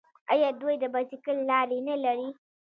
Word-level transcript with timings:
آیا 0.31 0.49
دوی 0.61 0.75
د 0.79 0.83
بایسکل 0.93 1.37
لارې 1.49 1.79
نلري؟ 1.87 2.29